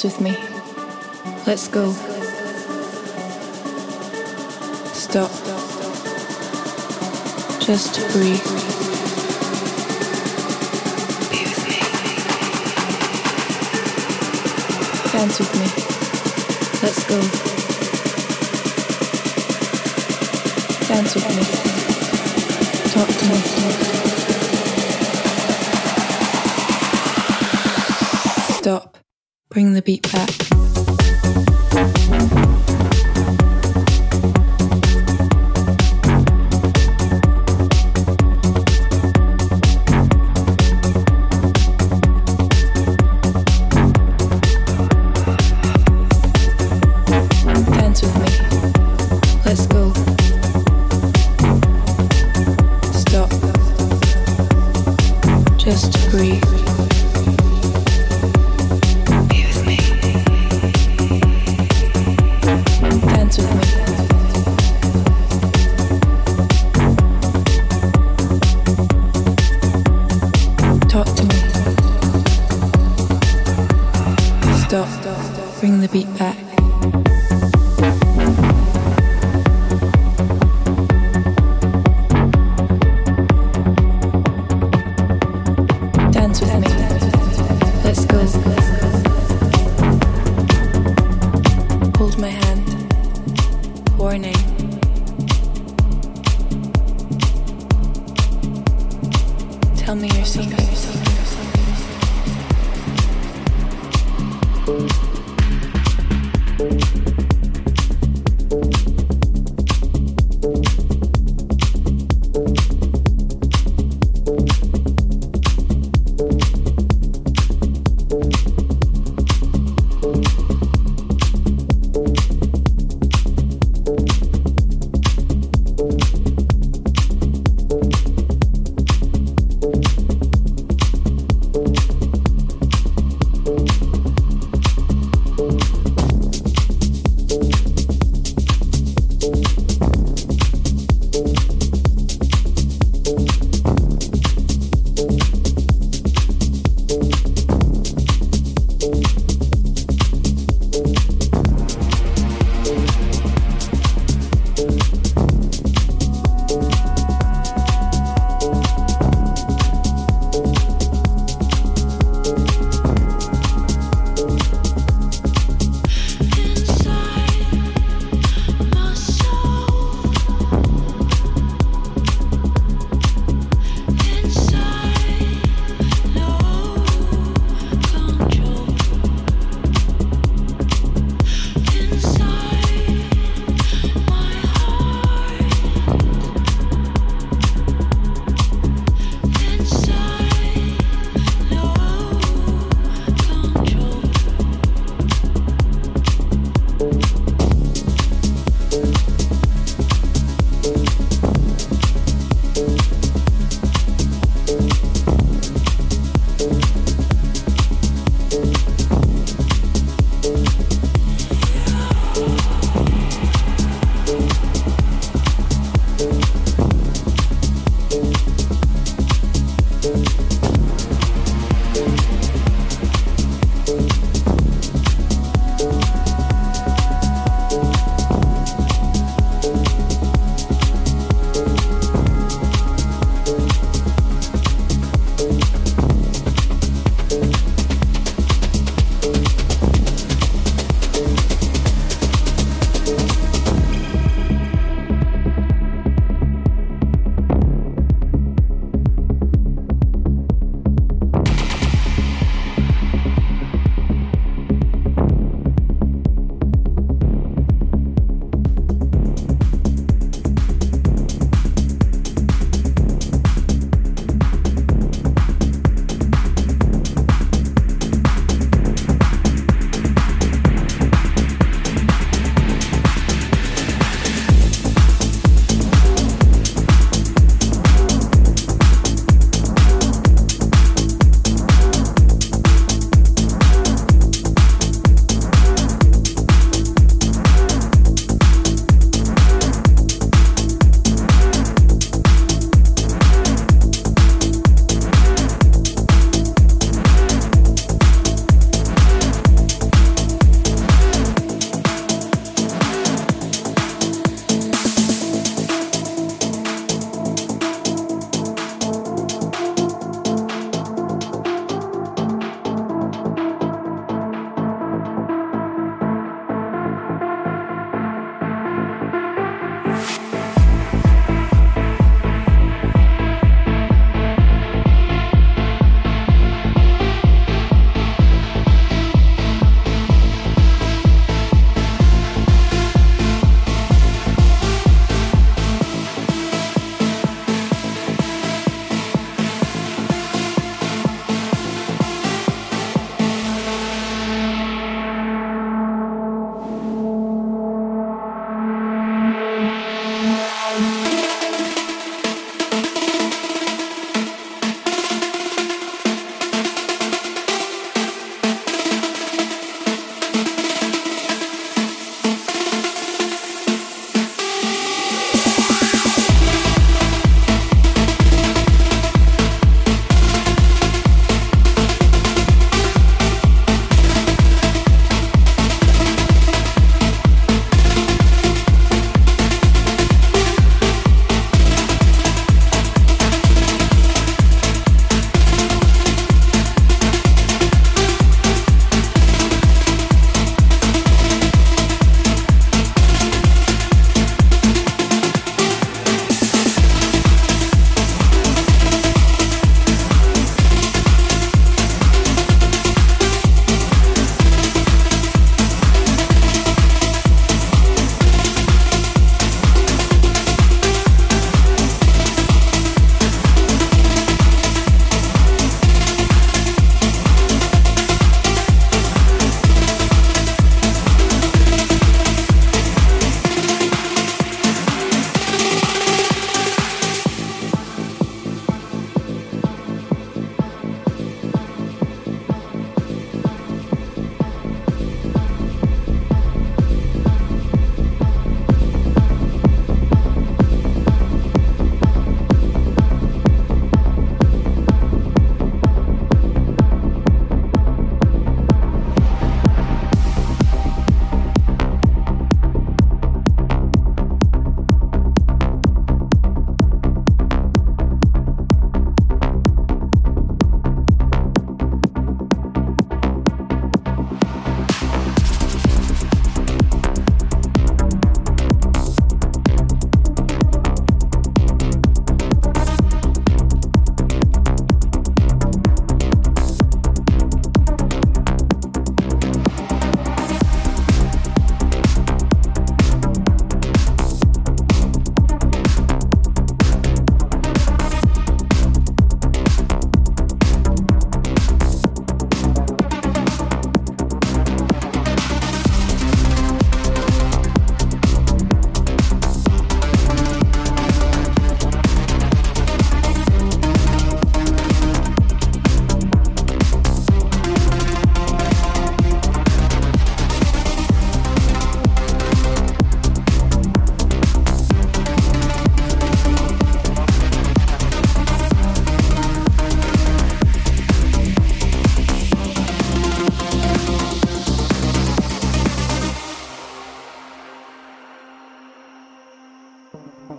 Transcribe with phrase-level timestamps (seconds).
[0.00, 0.30] dance with me.
[1.46, 1.92] Let's go.
[4.94, 5.30] Stop.
[7.60, 8.40] Just breathe.
[15.12, 15.66] Dance with me.
[16.82, 17.20] Let's go.
[20.88, 21.44] Dance with me.
[22.90, 23.38] Talk to me.
[28.54, 28.99] Stop.
[29.50, 30.59] Bring the beat back.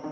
[0.02, 0.08] A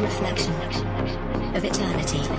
[0.00, 0.54] reflection
[1.54, 2.31] of eternity.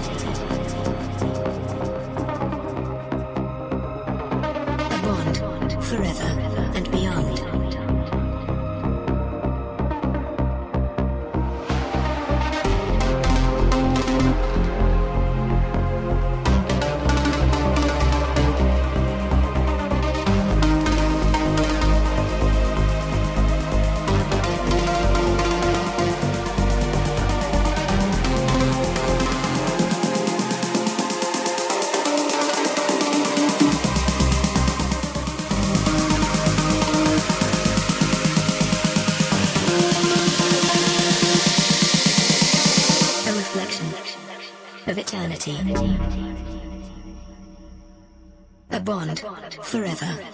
[49.73, 50.05] Forever.
[50.05, 50.32] and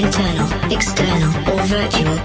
[0.00, 2.19] internal, external, or virtual.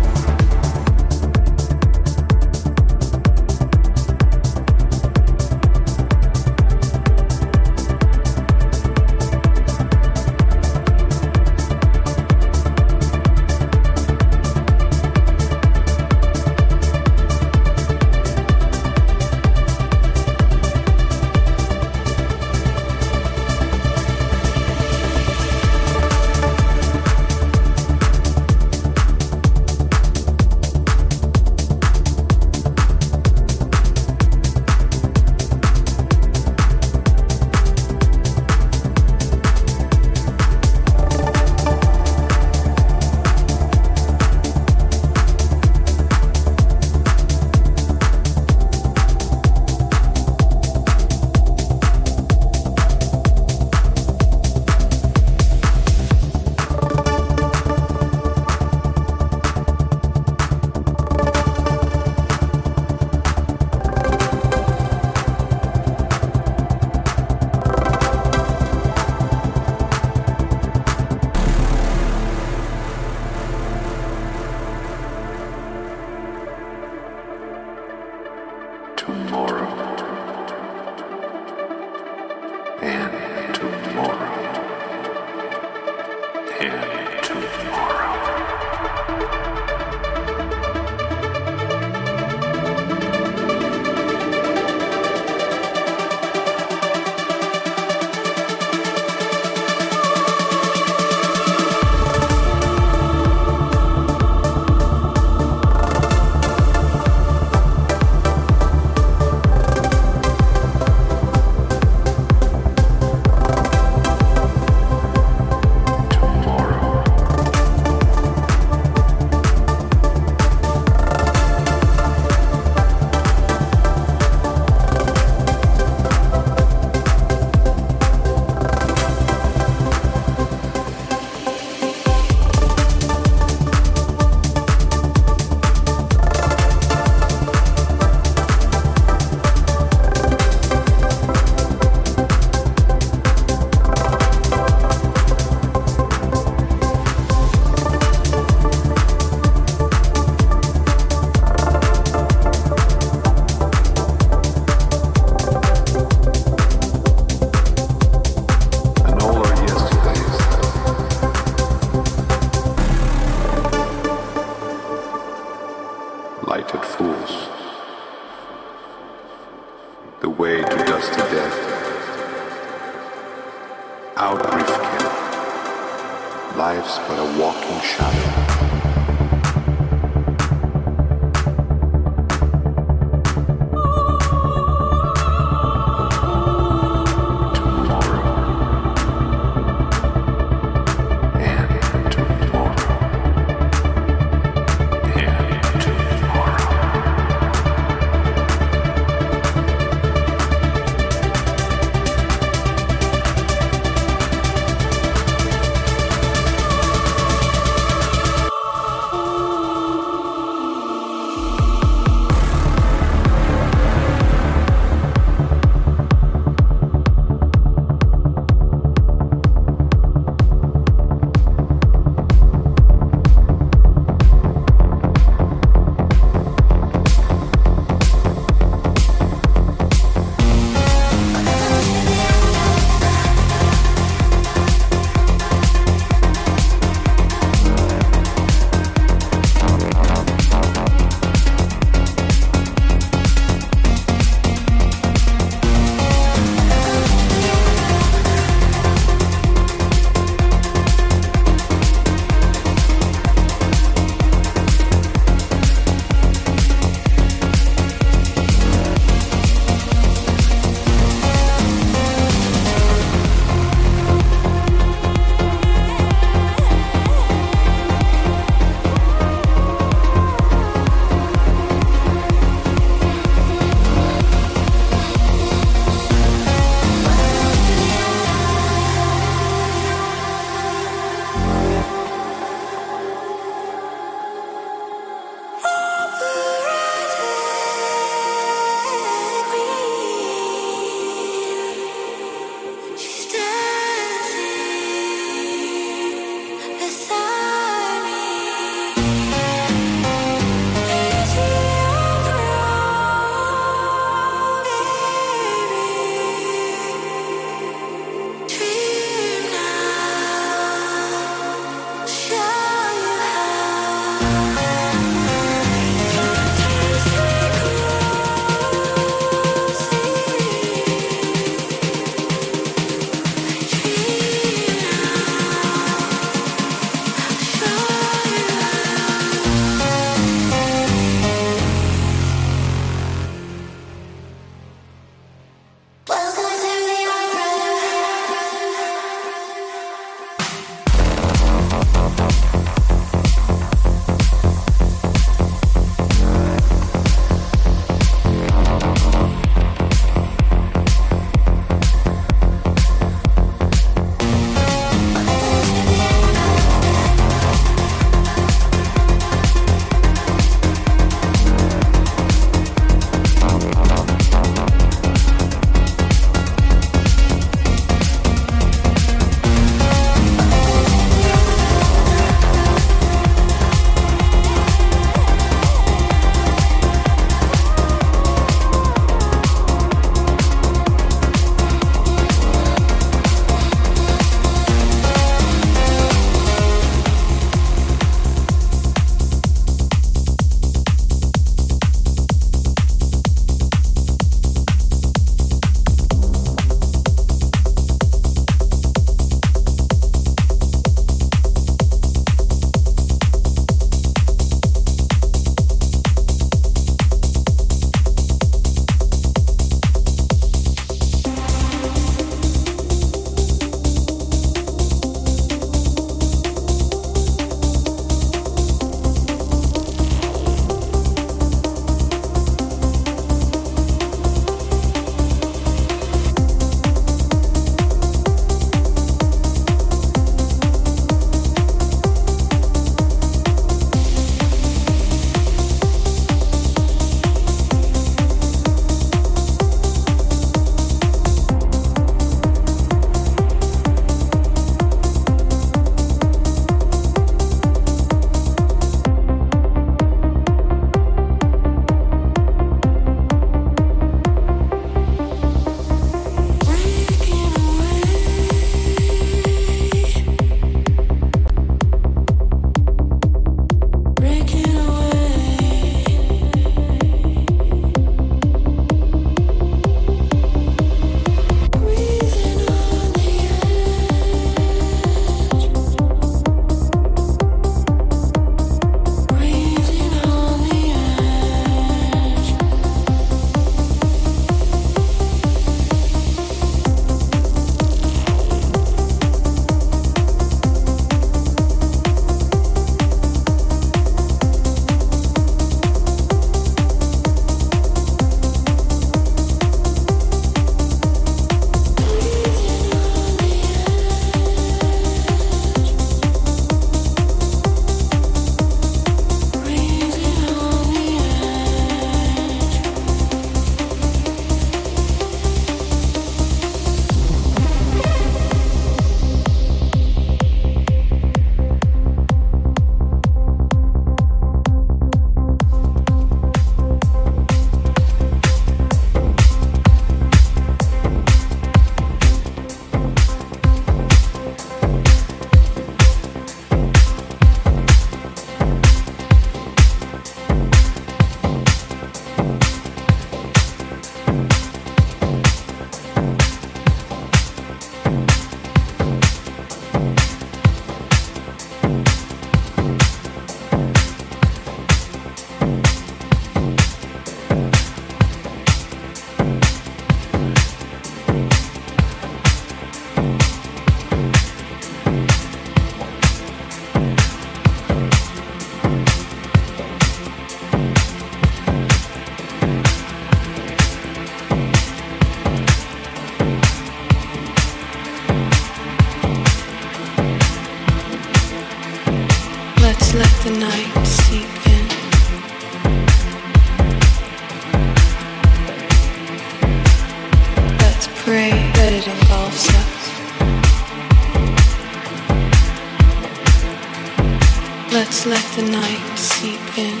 [597.94, 600.00] Let's let the night seep in.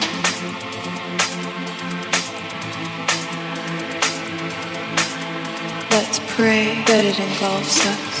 [5.92, 8.14] Let's pray that it engulfs us.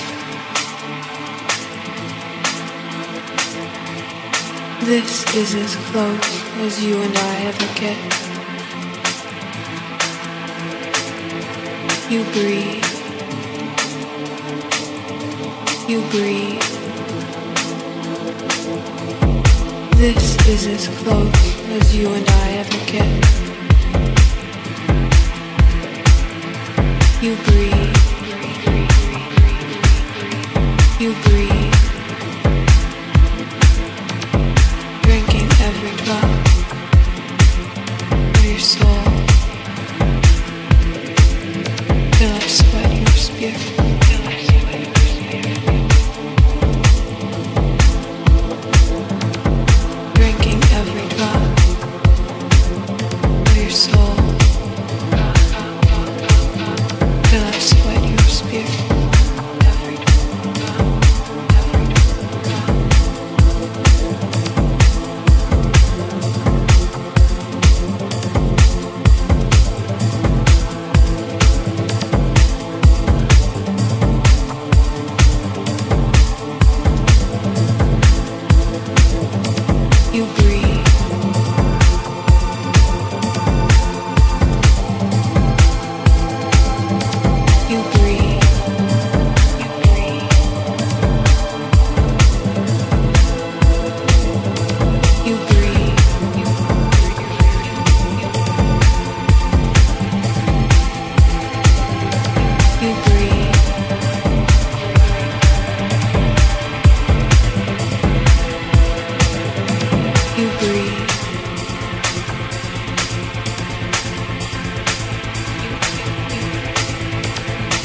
[4.86, 7.98] This is as close as you and I ever get.
[12.12, 12.84] You breathe.
[15.88, 16.73] You breathe.
[20.04, 21.32] This is as close
[21.80, 23.08] as you and I ever get.
[27.22, 27.96] You breathe.
[31.00, 31.63] You breathe.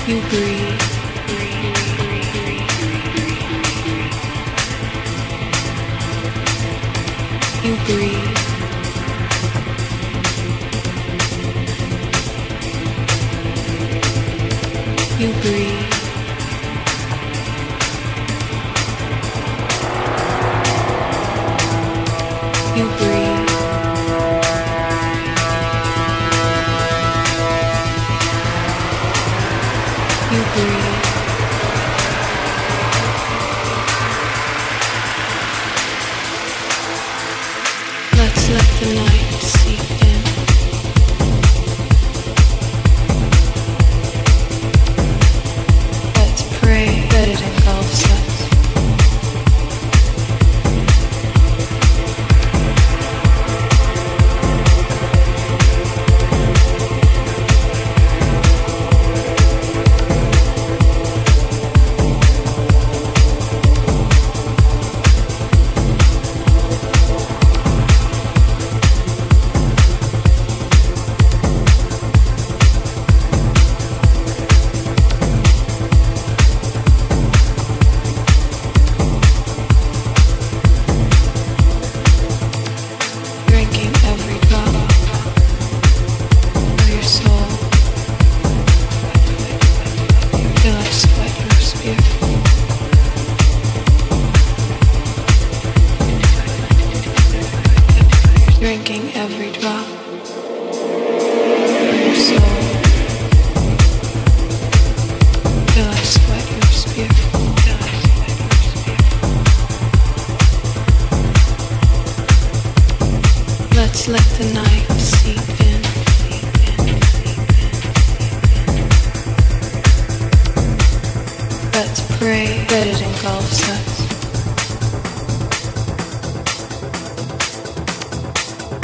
[0.09, 0.81] You breathe.
[7.63, 8.37] You breathe.
[15.19, 15.88] You breathe.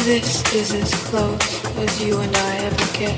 [0.06, 3.18] This is as close as you and I ever get.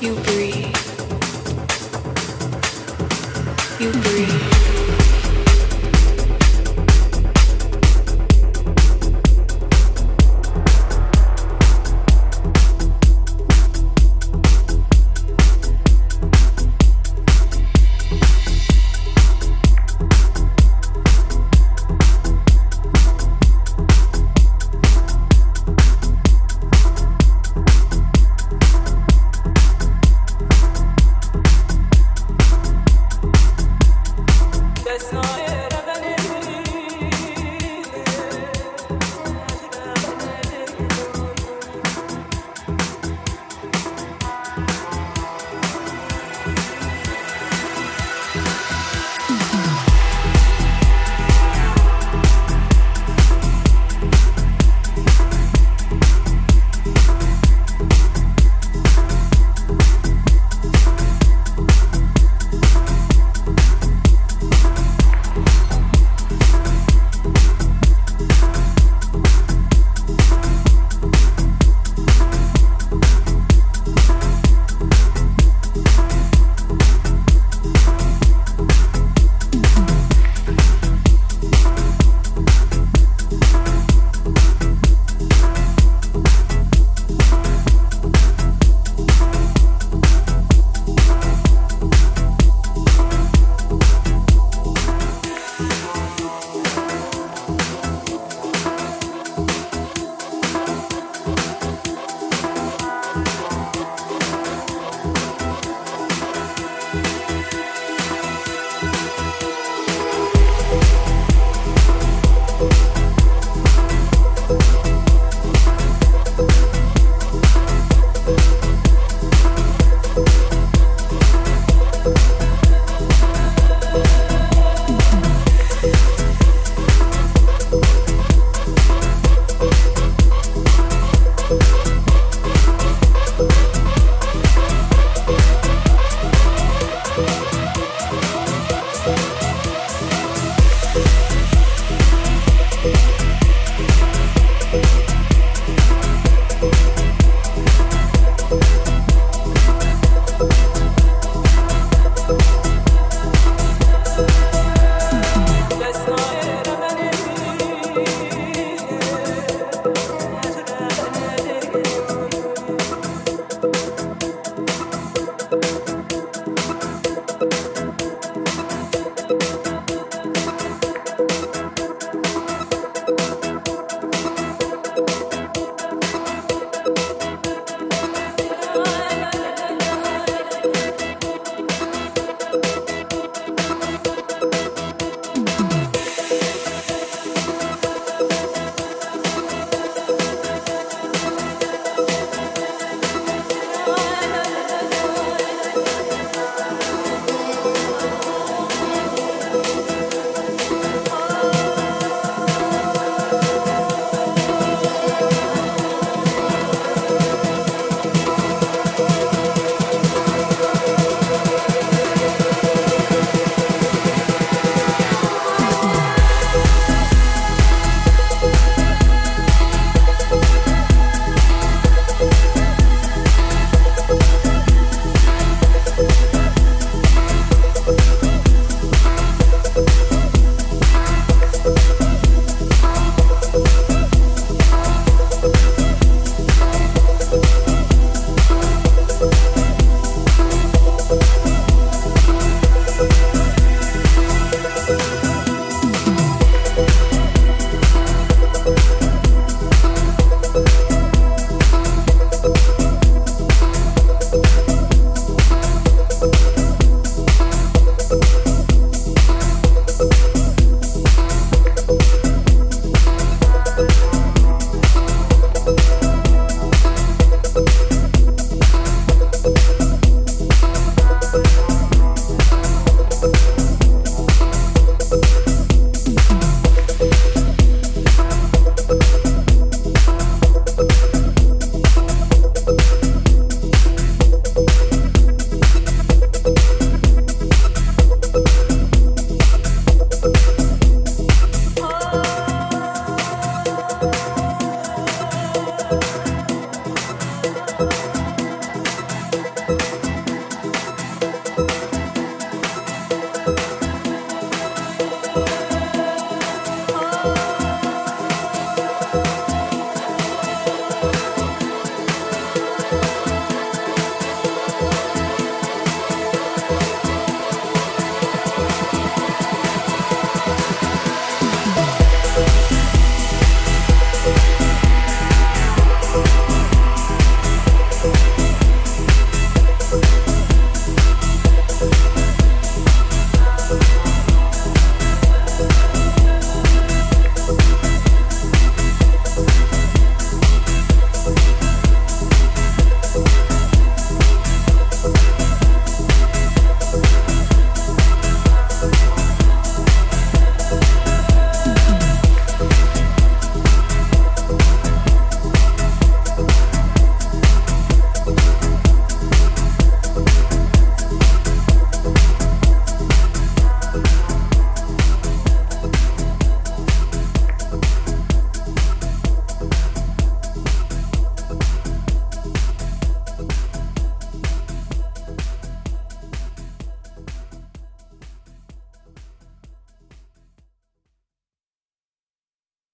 [0.00, 0.76] You breathe.
[3.80, 4.67] You breathe.